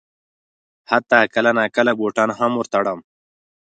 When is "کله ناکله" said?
1.33-1.91